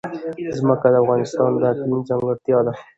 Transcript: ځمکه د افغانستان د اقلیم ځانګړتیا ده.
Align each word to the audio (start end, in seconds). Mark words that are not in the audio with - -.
ځمکه 0.59 0.87
د 0.93 0.95
افغانستان 1.03 1.49
د 1.61 1.63
اقلیم 1.71 2.01
ځانګړتیا 2.09 2.57
ده. 2.65 2.73